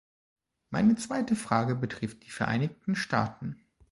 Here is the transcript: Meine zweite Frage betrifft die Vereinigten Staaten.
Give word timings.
Meine 0.71 0.95
zweite 0.95 1.35
Frage 1.35 1.75
betrifft 1.75 2.23
die 2.23 2.31
Vereinigten 2.31 2.95
Staaten. 2.95 3.59